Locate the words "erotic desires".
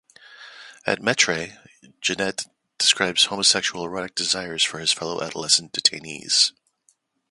3.85-4.63